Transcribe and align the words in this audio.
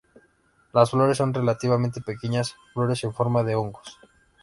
Las 0.73 0.89
flores 0.89 1.17
son 1.19 1.31
relativamente 1.31 2.01
pequeñas 2.01 2.55
flores 2.73 3.03
en 3.03 3.13
forma 3.13 3.43
de 3.43 3.53
hongos. 3.53 3.99